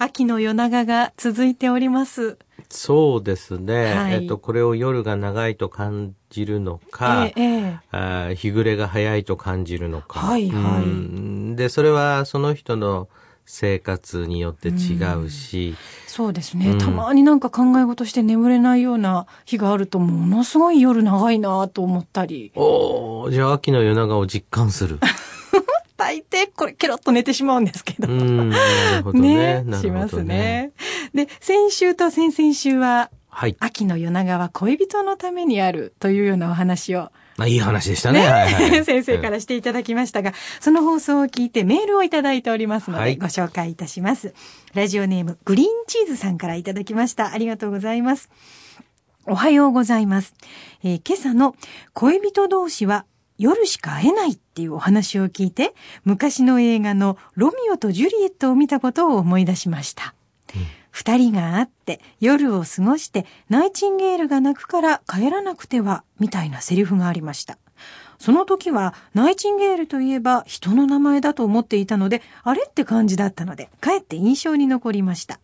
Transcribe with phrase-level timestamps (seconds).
[0.00, 2.38] 秋の夜長が続いております。
[2.68, 3.94] そうですね。
[3.94, 10.20] はいえっと、これを夜が長いと感じるのか、ええええあー日暮れが早いと感じるのか。
[10.20, 13.08] はいはいうんで、それはその人の
[13.44, 15.74] 生活によって違うし、
[16.06, 22.52] そうですね、うんたまになんか考え事して眠れないような日があると、ものすごい夜長いなと思ったり。
[22.54, 25.00] おーじゃあ秋の夜長を実感する。
[25.98, 28.06] 大抵これケロッと寝てしまうんですけど。
[28.06, 28.14] ど
[29.12, 29.62] ね。
[29.66, 30.70] なしますね。
[31.12, 33.56] で、先週と先々週は、はい。
[33.58, 38.20] 秋の夜長は恋人のためにあるというようなお話を、あいい話でしたね。
[38.20, 44.34] はいはい 先生からしていただきましたが、その放送を聞いてメールをいただいておりますので、はいご紹介いたします。
[44.74, 47.32] ラジオネーム、グリーンチーズさんからいただきました。
[47.32, 48.30] ありがとうございます。
[49.26, 50.34] おはようございます。
[50.84, 51.56] えー今朝の
[51.92, 53.04] 恋人同士は
[53.38, 60.14] 夜しか会えないっていうお話を聞いて、昔の映画のロミオとジュリエットを見たことを思い出しました。
[60.90, 67.58] 二人が会って夜を過ごしてナイチンゲールが泣くから帰らなくてはみたいなセリフがありました。
[68.18, 75.38] その時はナイチンゲールといえば人の名前だと思っていたのであれって感じだったのでかえって印象に残りました。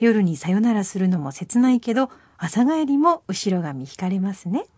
[0.00, 4.75] 夜にさよならするのも切ないけど朝帰りも後ろ髪引かれますねと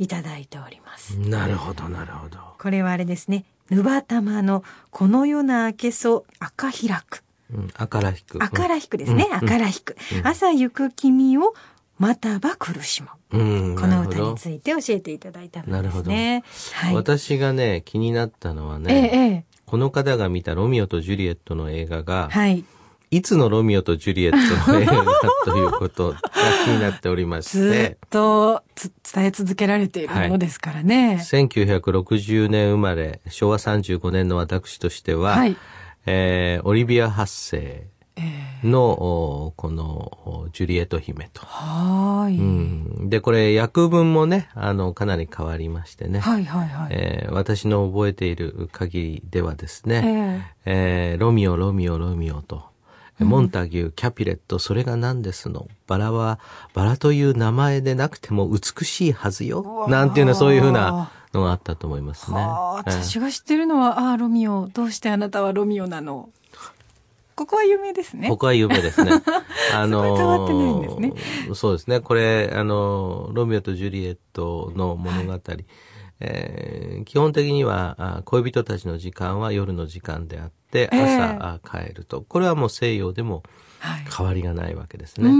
[0.00, 1.18] いただいております。
[1.18, 2.38] なるほど、なるほど。
[2.58, 3.44] これはあれですね。
[3.68, 7.22] ぬばたまのこの夜な明けそ赤開く。
[7.52, 8.42] うん、赤ら引く。
[8.42, 9.26] 赤ら引くですね。
[9.30, 9.96] うん赤ら引く。
[10.16, 11.52] うん朝行く君を
[11.98, 13.08] またば苦しむ。
[13.32, 16.44] うん、この歌について教えていただいたのですなるほどね。
[16.72, 16.94] はい。
[16.94, 22.64] 私がね、気になったのはええね、ええこの方が見たロミオとジュリエットの映画が、はい。
[23.12, 24.32] いつのロミオとジュリエッ
[24.64, 25.12] トの映画か
[25.44, 26.20] ということが
[26.64, 31.18] 気になっておりましずてっ、とつ伝え続けられているものですからね。
[31.20, 35.56] 1960年生まれ、昭和35年の私としては、はい。
[36.06, 38.22] えーオリビア発生え
[38.62, 41.44] えの、おこの、おジュリエット姫と。
[41.44, 46.20] はーい、うん、で、これ、訳文もね、あの、かなり変わりましてね。
[46.20, 46.88] はいはいはい。
[46.90, 52.70] えー私の覚えている限りではですね、ええーロミオ、ロミオ、ロミオと、
[53.24, 55.68] モンタギュー、キャピレット、それが何ですの？
[55.86, 56.38] バラは、
[56.74, 59.62] バラという名前でなくても美しいはずよ。
[59.62, 62.38] わなんていうのはそういうふうなのがあったと思いますね。
[62.38, 66.30] 私が知ってるのは、ああ、ロミオ、どうしてあなたはロミオなの？
[67.36, 68.28] ここは有名ですね。
[68.28, 69.12] ここは有名ですね。
[69.74, 72.00] あそこは変わってないんですねーそうですね。
[72.00, 75.40] これ、あのー、ロミオとジュリエットの物語。
[76.20, 82.20] えー基本的にはあ恋人たちの時間は夜の時間であって、ええ朝、あ帰ると。
[82.22, 83.42] これはもう西洋でも
[83.80, 84.04] はい。
[84.14, 85.28] 変わりがないわけですね。
[85.30, 85.38] うん、う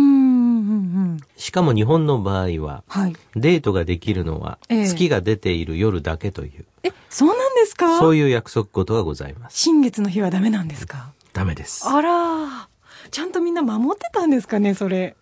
[1.15, 1.21] ん。
[1.37, 3.13] しかも日本の場合は、はい。
[3.37, 7.99] デートができるのは、ええ月が出ている夜だけという、え、そうなんですか？
[7.99, 9.59] そういう約束事がございます。
[9.59, 11.13] 新月の日はダメなんですか？
[11.35, 11.87] ダメです。
[11.87, 12.69] あら、
[13.11, 15.15] ちゃんとみんな守ってたんですかね、それ。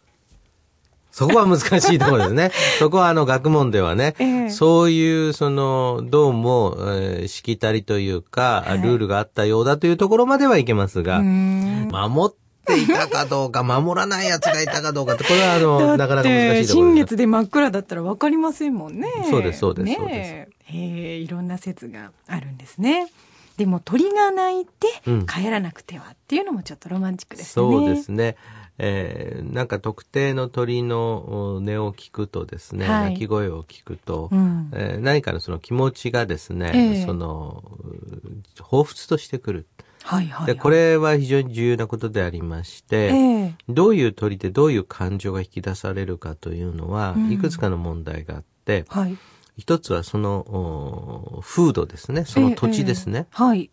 [1.10, 2.50] そこは難しいところですね。
[2.78, 11.88] そこはあの学問ではね、ええそういうその、どうも、えーしきたりというか、はいルールがあったようだというところまではいけますうが、ーん。
[11.91, 17.04] 守っていたかどうか、守らない奴がいたかどうかって、これはあの、なかなか難しいところ新です。
[17.06, 19.08] 月で真っ暗だったら分かりませんもんね。
[19.30, 23.10] そうですそうですねそうですへえ、いろんな説があるんですね。
[23.56, 27.52] でも鳥が鳴いてうん帰らなくてはっていうのもちょっとロマンチックですね。
[27.54, 28.36] そうですね。
[28.78, 39.67] えーなんか特定の鳥のお音を聞くとですね、はい鳴き声を聞くと、うんえー何かのその気持ちがですね、ええその、う彷彿としてくる。
[40.05, 40.47] はいはい、はい。
[40.47, 49.17] で、これは非常に重要なことでありまして、ええどういう鳥でどういう感情が引き出されるかというのは、うんいくつかの問題があって、はい。
[49.56, 50.37] 一つはその、
[51.38, 52.25] お風土ですね。
[52.25, 53.26] その土地ですね。
[53.32, 53.70] ええはい。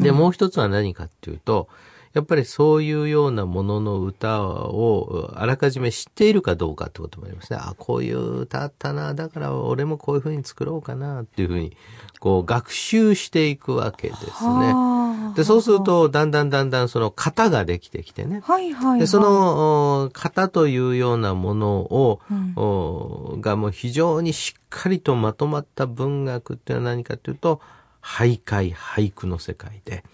[0.00, 1.68] で、もう一つは何かっていうと、
[2.14, 7.58] やっぱりそういうようなものの歌をあらかじめ知っているかどうかってこともありますね。
[7.60, 9.14] あ、こういう歌あったな。
[9.14, 11.76] だから俺もこういうふうに作ろうかなっていうふうに、
[12.20, 14.30] こう学習していくわけですね。
[14.32, 14.98] はあ
[15.34, 18.40] で、そうする、と、だんだんだんだんその型ができてきてね。
[18.44, 19.00] はいはい、はい。
[19.00, 27.60] で、そ、の、お型というようなものを、うんおがもう非常にしっかりとまとまった文学っていうのは何かというと、
[28.02, 30.04] 俳諧、俳句の世界で、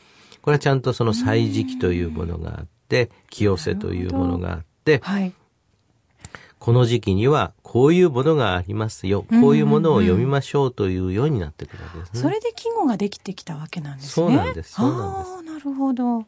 [0.44, 5.32] これはちゃんとその歳時記というものがあっって、清瀬というものがあって、はい。
[6.58, 9.26] この時期にはこういうものがありますよ。
[9.29, 12.20] こういうものを読みましょうというようになってくるわけですね。
[12.20, 14.26] それで季語ができてきたわけなんですね。
[14.26, 16.25] そうなんですそうなんですなるほど。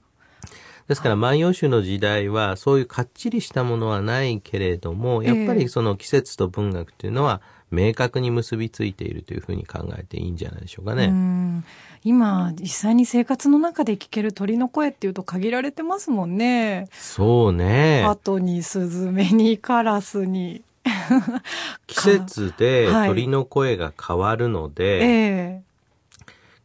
[0.88, 7.40] ですから万葉集の時代はそういうかっちりしたものはないけれども、やっぱりその季節と文学というのは
[7.70, 11.62] 明確に結びついているというふうに考えていいんじゃないでしょうかね。
[12.10, 16.88] うん今、実際に生活の中で聞ける鳥の声っていうと限られてますもんね。
[16.92, 18.04] そうね。
[18.04, 20.62] 鳩にスズメにカラスに。
[21.88, 25.62] 季節で はい鳥の声が変わるので、ええ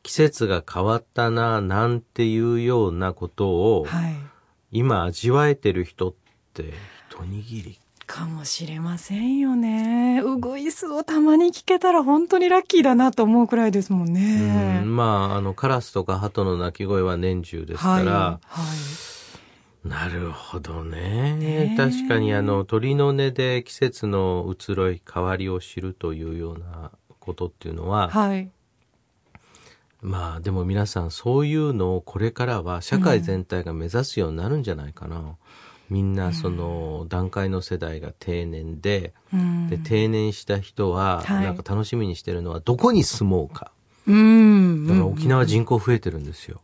[0.04, 4.16] 季節が変わったな、なんていうようなことを、はい。
[4.72, 6.14] 今味わえてる人っ
[6.54, 6.74] て
[7.10, 7.81] 一握り。
[8.12, 10.22] かもしれませんよね。
[10.22, 14.82] うぐいすをたまに聞けたら本当にラッキーだなと思うくらいですもんね。
[14.84, 18.04] うんまあ、あの、カラスとか鳩の鳴き声は年中ですから、はい。
[18.04, 18.66] は
[19.86, 19.88] い。
[19.88, 21.74] なるほどね。
[21.78, 28.52] 確かにあの鳥の音で季節の移ろい変わりを知るというようなことっていうのは、はい。
[30.02, 35.38] まあでも皆さんそういうのをこれからは社会全体が目指すようになるんじゃないかな。
[35.92, 43.72] みんなその段階の世代が定年で、うんで定年した人ははいなんか楽しみにしてるのはどこに住もうか。
[44.08, 44.88] うん。
[44.88, 46.62] だから沖縄人口増えてるんですよ。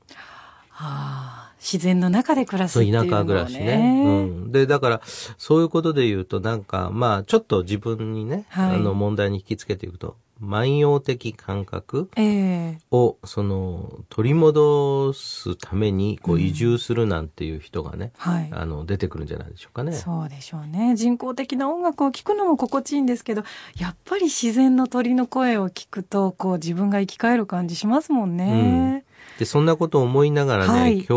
[0.69, 4.03] はあ、自然の中で暮らすっていうね、舎暮らしね。
[4.05, 4.09] う
[4.47, 4.51] ん。
[4.51, 5.01] で、だから、
[5.37, 18.49] そういうことで言うと、なんか、まあ、ちょっと自分にね、はいあの、問題に引きつけていくと、万葉的感覚ええを、その、取り戻すために、こう、移住するなんていう人がね、はい。
[18.51, 19.93] あの、出てくるんじゃないでしょうかね。
[19.93, 20.95] そうでしょうね。
[20.95, 23.43] 人工的な音楽を聴くのも心地いいんですけど、
[23.79, 29.03] やっぱり自然の鳥の声を聞くと、こう自分が生き返る感じしますもんね。
[29.39, 31.07] で、そんなことを思いながらね、はい今日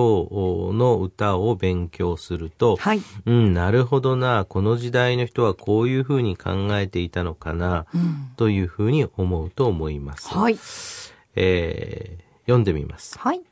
[0.74, 3.02] の歌を勉強すると、はい。
[3.26, 8.32] うん、なるほどな、この時代の人はこういうふうに考えていたのかな、うん。
[8.36, 10.28] というふうに思うと思います。
[10.28, 10.58] はい。
[11.36, 13.16] えー読んでみます。
[13.16, 13.42] はい。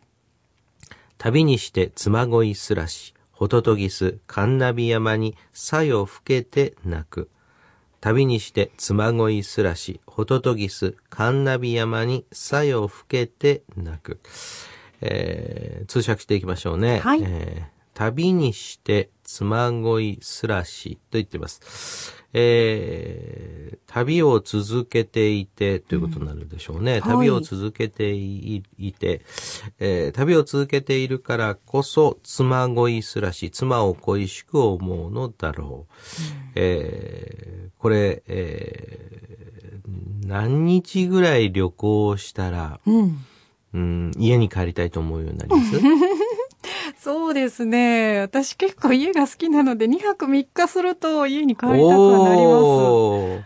[1.19, 7.31] 旅にして妻恋すらし、ホトトギス、カンナビ山に、さよふけて泣く。
[8.01, 14.21] 旅にして妻恋すらし、ホトトギス、カンナビ山に、さよふけて泣く。
[15.01, 16.99] えー通訳していきましょうね。
[17.01, 22.15] はいえー旅にして妻恋すらしと言っています。
[22.33, 23.38] えー
[23.91, 26.93] 旅を続けていてということになるでしょうね。
[26.93, 29.23] はい旅を続けていいて、
[29.81, 35.93] えー旅を続けているからこそ妻恋すらし、妻を恋しく思うのだろう。
[36.55, 39.89] えーこれ、えー
[40.27, 43.19] 何日ぐらい旅行したら、うん。
[43.75, 45.81] うん、家に帰りたいと思うようになります？
[47.01, 48.21] そうですね。
[48.21, 53.43] 私結構家が好きなので、2泊3日すると家に帰りたくはなりまおー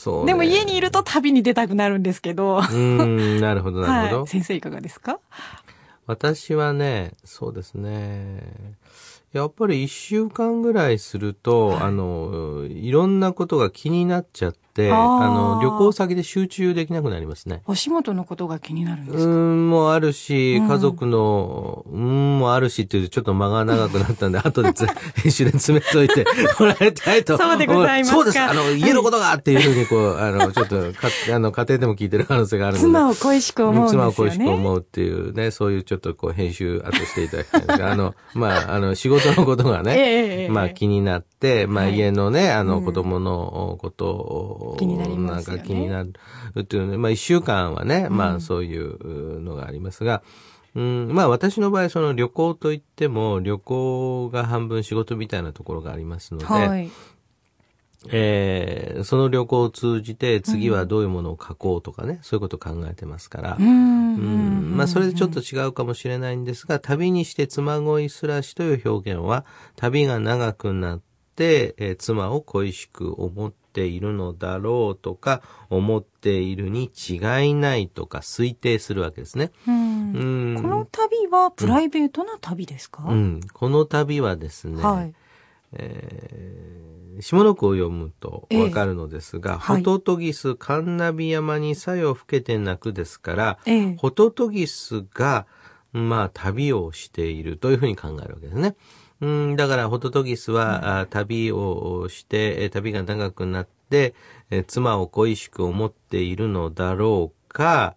[0.00, 0.26] そう、す。
[0.26, 0.32] ね。
[0.32, 2.58] でも家にいると旅に出たくなるんですけど。
[2.58, 4.18] うーん、なるほど、なるほど。
[4.20, 4.28] はい。
[4.28, 5.18] 先生いかがですか？
[6.06, 8.40] 私はね、そうですね。
[9.32, 14.94] やっぱり一週間ぐらいすると、はいあの、いろんなことが気になっちゃって、あ
[15.28, 17.62] の、旅行先で集中できなくなりますね。
[17.66, 19.30] お仕事のことが気になるんうですか？
[19.30, 24.86] ーん、もあるし、うん家族の、うーん、もあるしっていう、ちょっと間が長くなったんで、後でつ
[25.20, 26.24] 編集で詰めといて
[26.60, 27.36] もらいたいと。
[27.36, 28.16] そうでございますか？
[28.16, 28.40] そうです。
[28.40, 32.86] あの、家のことがっていうふうに、こう、あの、ちょっと、か、 あの、家庭でも聞いてる可能性があるので。
[32.86, 34.12] 妻を恋しく思うんですよね。
[34.12, 42.84] 妻を恋しく思うっていうね、そういうちょっとこう編集後していただきたいんですが、あの、まあ、あの、仕事のことが えね、えええまあ気になって、まあはい家のね、あのうん。
[42.84, 46.12] 子供のことを、気になんか気になる
[46.60, 48.16] っていうね、まあ一週間はね、うん。
[48.16, 50.22] まあそういうのがありますが、
[50.74, 56.90] うん、まあ私の場合その旅行といっても旅行が半分仕事みたいなところがありますので、はい。
[58.10, 64.14] えーその旅行を通じて次はどういうものを書こうとかね、そういうことを考えてますから、うん。
[64.14, 64.76] うん。
[64.76, 69.44] まあそれでちょっと違うかもしれないんですが、旅にして妻恋すらしという表現は、
[69.76, 71.00] 旅が長くなっ
[71.36, 77.14] て、えー妻を恋しく思っているのだろうとか、思っているに違
[77.48, 79.52] いないとか推定するわけですね。
[79.66, 80.12] うん。
[80.12, 80.62] うん。
[80.62, 85.14] この旅はプライベートな旅ですか、うん、この旅はですね、はい。
[85.72, 86.88] えー
[87.20, 89.76] 下の句を読むとわかるのですが、えはい。
[89.78, 93.96] ホトトギス、カンナビ山にさよ吹けて泣くですから、ええ。
[93.96, 95.46] ホトトギスが、
[95.92, 98.76] まあ、旅をしているというふうに考えるわけですね。
[99.20, 104.14] うん、だから、ホトトギスは、あ旅をして、えー旅が長くなって、
[104.50, 107.96] えー妻を恋しく思っているのだろうか、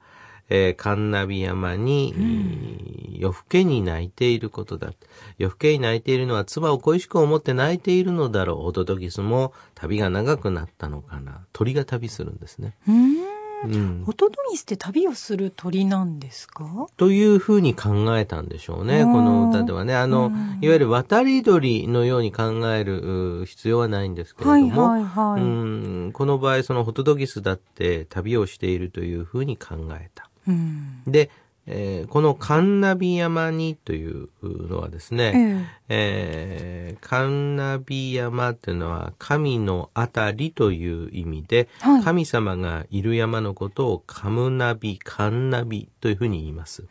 [0.54, 4.92] えー、カンナビ山に、夜更けに泣いていることだ。
[5.38, 8.58] 夜更けに泣いているのは妻を恋しく思って泣いているのだろう。
[8.58, 11.46] ホトトギスも旅が長くなったのかな。
[11.54, 12.76] 鳥が旅するんですね。
[12.86, 13.16] うん。
[13.64, 14.04] うん。
[14.06, 16.88] ホトトギスって旅をする鳥なんですか？
[16.98, 19.96] というふうに考えたんでしょうね、うんこの歌ではね。
[19.96, 22.44] あの、うんいわゆる渡り鳥のように考
[22.74, 25.42] えるう必要はないんですけれどはいも、はいはい。
[25.42, 30.31] うんこの場合、そのホトトギスだって旅をしているというふうに考えた。
[30.48, 31.04] うん。
[31.08, 31.30] で、
[31.68, 46.86] えーこのカンナビ山にというのはですね、ええーカンナビ山っていうのは神のあたりという意味で、はい神様がいる山のことをカムナビ、カンナビというふうに言います。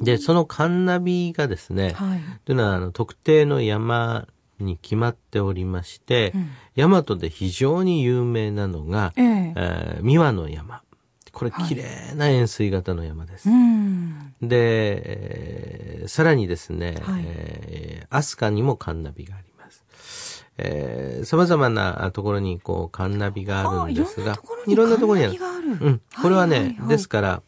[0.00, 2.20] で、そのカンナビがですね、はい。
[2.44, 4.26] というのはあの特定の山
[4.58, 10.82] に決まっておりまして、うん大和で非常に有名なのが、えええー三輪の山。
[11.34, 13.50] これはい綺麗な円錐型の山です。
[13.50, 14.34] うん。
[14.40, 20.46] で、えーさらにですね、はいえー飛鳥にもカンナビがあります。
[20.56, 25.86] えー、様々なところにこうカンナビがあるんですが、いろんなところにカンナビがある。
[25.86, 26.00] うん。
[26.22, 27.42] これはね、ですから、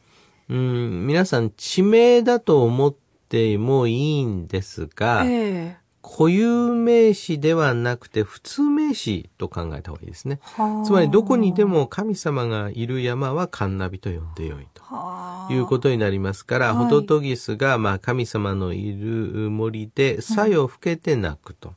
[0.49, 2.95] うん、皆さん地名だと思っ
[3.29, 10.39] てもいいんですが、ええ固有名詞ではなくて普通名詞と考えた方がいいですね。
[10.43, 14.83] はあつまりどこにでも神様がいる山はカンナビと呼んでよいと。
[14.85, 21.75] はあいうことになりますから、はいホトトギスが、まあ、神様のいる森で、さよ吹けて鳴くと。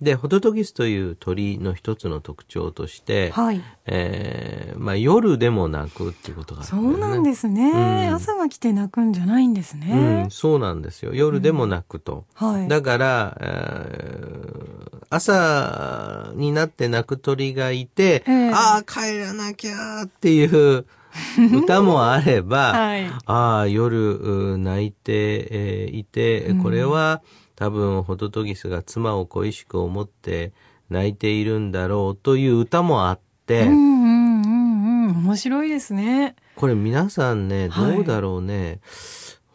[0.00, 3.60] で、ホトトギスという鳥の一つの特徴として、はい。
[3.86, 7.70] えーまあ、夜でも鳴くっていうことがあるそうなんですね。
[8.08, 10.30] うん朝が来て泣くんじゃないんですうねん、。
[10.30, 11.12] そうなんですよ。
[11.14, 12.24] 夜でも鳴くと。
[12.34, 12.68] はい。
[12.68, 20.44] だから、えー朝になって鳴く鳥がいて、ええああ、帰らなきゃーってい
[20.76, 20.86] う
[21.52, 23.06] 歌もあれば、はい。
[23.26, 27.22] ああ、夜、う泣いて、えーいて、うんこれは
[27.60, 30.54] 多分、ホトトギスが妻を恋しく思って
[30.88, 35.16] 泣いているんだろうという歌もあって、うんうんうんうん。
[35.24, 36.36] 面白いですね。
[36.56, 38.80] これ皆さんね、はいどうだろうね。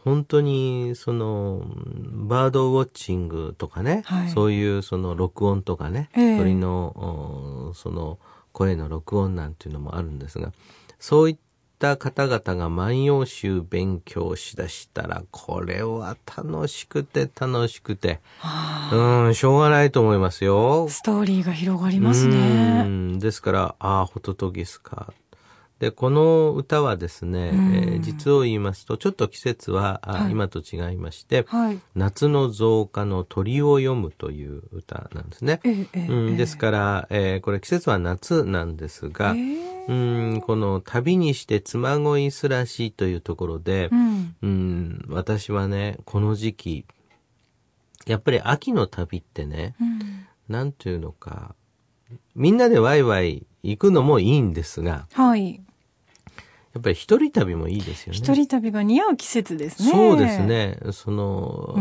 [0.03, 1.63] 本当に、その、
[2.27, 8.19] バードウォッチングとかね、はいそういうその録音とかね、ええ鳥の、おその
[8.51, 10.53] 声の録音なんていうのもあるんですが、
[10.99, 11.37] そういっ
[11.85, 20.87] た方々が万葉集勉強しだしたら、これは楽しくて楽しくて、はあうん、しょうがないと思いますよ。
[20.89, 22.83] ストーリーが広がりますうね。
[22.83, 25.13] んですから、ああ、ホトトギスか。
[25.79, 31.79] で、この歌はですね、うんえー実を言いますと、ちょっと季節は、あはい今と違いまして、はい。
[31.95, 35.59] 夏の増加の鳥を読むという歌なんですね。
[35.63, 39.93] ええええうん、ですから、えーこれ季節は夏なんですが、ええう
[40.37, 44.35] ん、この旅にして妻恋すらしというところでう、ん。
[44.41, 46.85] うん、私はね、この時期、
[48.05, 51.55] やっぱり秋の旅ってね、うんなんていうのか、
[52.35, 55.61] みんなでワイワイ行くのもいいんですが、はい。
[56.75, 58.17] やっぱり一人旅もいいですよね。
[58.17, 59.91] 一人旅が似合う季節ですね。
[59.91, 60.41] そうです。
[60.43, 60.77] ね。
[60.91, 61.73] その、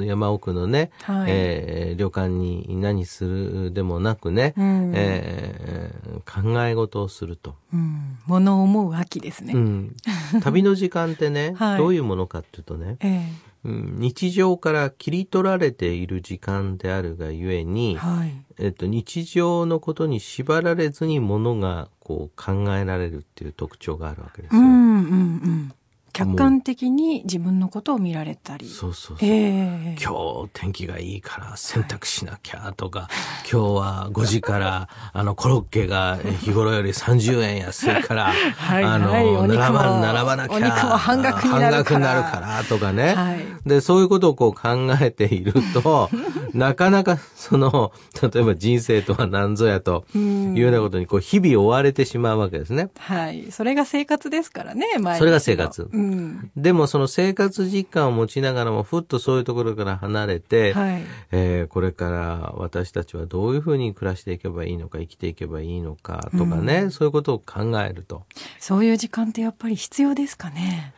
[0.00, 4.92] う山奥のね、はいえー旅館に何するでもなくね、うん。
[4.94, 7.54] えー考え事をすると。
[7.72, 8.18] うん。
[8.26, 9.52] 物を思う秋ですね。
[9.54, 9.96] うん、
[10.42, 13.22] 旅の時間ってね、 はいどういうものかっていうとね、え
[13.64, 18.32] うん、日常から切り取られている時間であるがゆええに、はい。
[18.58, 24.60] えっと、日常のことに縛られずにものがこう考えられるっていう特徴があるわけですよ。
[24.60, 25.72] うんうんうん。
[26.18, 28.66] 客観的に自分のことを見られたり。
[28.66, 29.28] そうそうそう。
[29.28, 33.08] ええ今日天気がいいから洗濯しなきゃとか、
[33.48, 43.14] 今日は5時から あのコロッケが日頃より30円安いから、はいあの、並ば並ばなきゃ、お肉も半額になるから半額になるからとかね。
[43.14, 46.10] はいで、そういうことをこう考えていると、
[46.54, 52.88] なかなかその、例えば人生とは何ぞやというようなことにこう日々追われてしまうわけですね。
[52.98, 53.52] はい。
[53.52, 56.07] それが生活ですからね、毎それが生活うん。
[56.56, 61.02] でもその生活実感を持ちながらもふっとそういうところから離れて、はい。
[61.32, 68.24] えーこれから私たちはどういうふうに暮らしていけばいいのか生きていけばいいのかとかね、そういうことを考えると、
[68.58, 70.94] そういう時間ってやっぱり必要ですかね？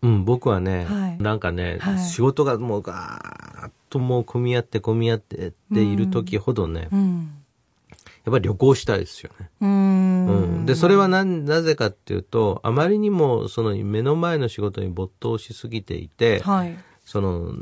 [0.00, 1.22] うん、僕はね、はい。
[1.22, 1.98] なんかね、はい。
[1.98, 6.88] 仕事がもうガーッともう混み合って混み合ってっている時ほどね、
[8.28, 8.32] やっうん。
[8.32, 9.50] ぱり旅行したいですよね。
[9.60, 10.66] うーうんん。
[10.66, 16.76] で、それはな、なぜかっていうと、あまりにもその目の前の仕事に没頭しすぎていて、はい。
[17.04, 17.52] その、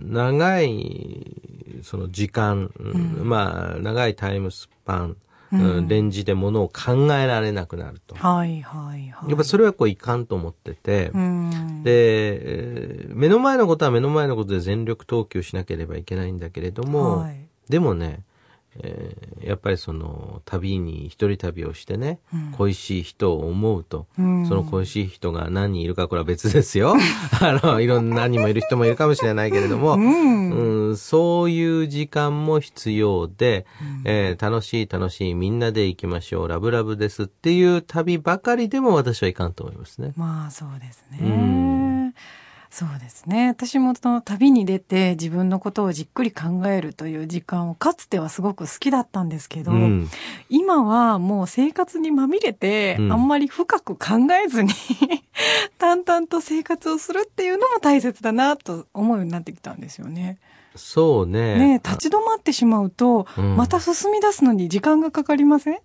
[0.00, 5.16] 長い、その時間、うんまあ、長いタイムスパン
[5.50, 8.14] うんレンジでものを考えられなくなると。
[8.14, 9.30] はいはいはい。
[9.30, 11.82] やっぱそれはこういかんと思ってて、うん。
[11.84, 18.20] で、えー目の前のことは目の前のことで全力投球しなければいけないんだけれども、はいでもね、
[18.76, 26.94] えーやっぱりその旅に一人旅をしてね、うん恋しい人を思うと、うんその恋しい人が何人いるかこれは別ですよ。
[27.40, 30.50] あの、いろんな何人もいる人もいるかもしれないけれども、うん。
[30.50, 33.64] うん、そういう時間も必要で、
[34.04, 40.12] えー楽しい楽しいみんなで行きましょう、ラブラブですっていう旅ばかりでも私はいかんと思いますね。
[40.16, 41.77] まあそうですね。
[42.70, 43.48] うんそうですね。
[43.48, 50.08] 私もその旅に出て自分のことをじっくり考えるという時間をかつてはすごく好きだったんですけど、うん、
[50.50, 54.70] 今はもう生活にまみれて、うんあんまり深く考えずに
[55.78, 60.38] 淡々と生活をするっていうのも大切だなと思うようになってきたんですよね。
[60.76, 61.58] そうね。
[61.58, 65.78] ねえ立ち止まってしまうと、うんまた進み出すのに時間がかかりません？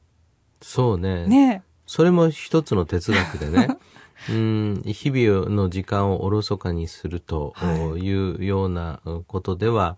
[0.62, 1.25] そうね。
[1.28, 3.78] ねそれも一つの哲学でね。
[4.27, 7.77] うん、日々の時間をおろそかにするとはい。
[8.00, 9.98] いうようなことでは、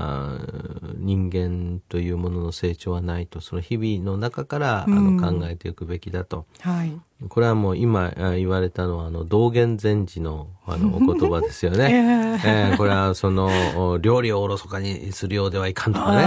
[0.00, 6.46] あー人間というものの成長はないと、その日々の中から、あうんの考えていくべきだと。
[6.64, 6.68] え。
[6.68, 6.92] はい。
[7.28, 12.40] これはもう今あ言われたのは、あの、道元禅師のあのお言葉ですよえね。
[12.44, 16.22] え えーこれはその、お料理をおろそかにするようではいかんとかね。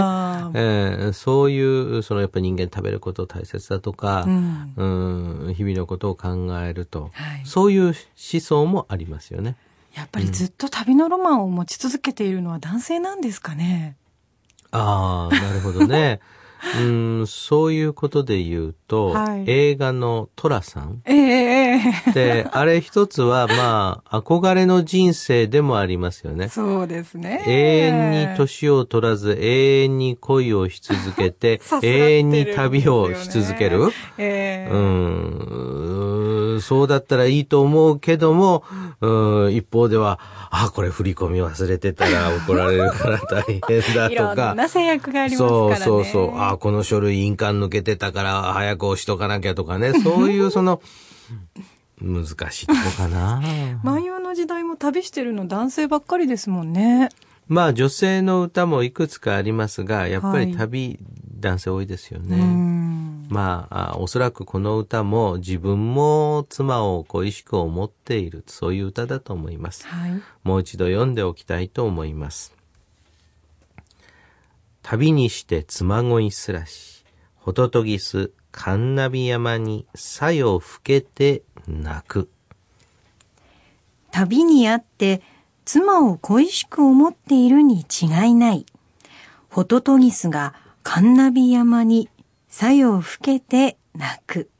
[0.54, 6.28] えーそういう、そのやっぱり人間食べること大切だとか、うんうん、日々のことを考
[6.60, 7.94] えると、はいそういう思
[8.40, 9.56] 想もありますよね。
[9.94, 13.96] やっぱりずっと旅のロマンを持ち続けているのは男性なんですかね？
[14.70, 16.20] ああ、なるほどね。
[16.78, 26.48] うん、そういうことで言うと、はい映画のトラさんええええで、あれ一つは、まあ、憧れの人生でもありますよね。
[26.48, 27.42] そうですね。
[27.46, 33.90] 永遠に年を取らず、永遠に恋をし続けて さ、すがってる永遠に旅をし続ける。
[34.18, 36.11] ええうん、
[36.60, 38.64] そうだったらいいと思うけども、
[39.00, 43.60] うん一方では、あ、これ振り込み忘れてたら怒られるから大変
[43.94, 44.56] だいろとかん。
[44.56, 45.76] な制約がありますからね。
[45.76, 46.40] そうそうそう。
[46.40, 49.92] あ、この書類印鑑抜けてたから早く押しとかなきゃとかね。
[50.00, 50.80] そういうその、
[52.00, 53.40] 難しいとこかな。
[53.82, 57.08] 万葉の時代も旅してるの男性ばっかりですもんね。
[57.48, 60.98] まあ女性の歌もいくつかありますが、やっぱりはい旅、
[61.38, 62.36] 男性多いですようね。
[63.32, 63.34] ん。
[63.34, 69.86] まああ、おそらくこの歌も自分も妻を恋しく思っている、そういう歌だと思います。
[69.86, 70.22] はい。
[70.44, 72.54] もう一度読んでおきたいと思います。
[74.82, 77.04] 旅にして妻恋すらし、
[77.36, 82.28] ほととぎす、神ナビ山に、さよふけて泣く。
[84.10, 85.22] 旅にあって
[85.64, 88.66] 妻を恋しく思っているに違いない。
[89.48, 92.08] ホトトギスがカンナビ山に
[92.52, 94.50] さよふけて泣く。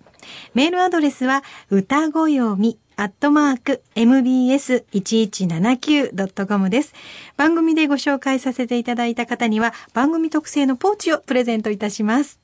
[0.54, 6.92] メールアドレスは、歌子読み、アットマーク、mbs1179.com です。
[7.36, 12.40] 番組でご紹介させていただいた方には、番組特製のポーチをプレゼントいたします。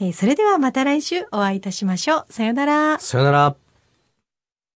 [0.00, 2.32] えーそれではまた来週お会いいたしましょう。
[2.32, 2.98] さよなら。
[2.98, 3.56] さよなら。